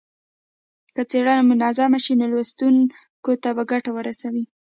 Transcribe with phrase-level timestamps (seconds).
[0.95, 4.43] که څېړنه منظمه شي نو لوستونکو ته به ګټه ورسوي.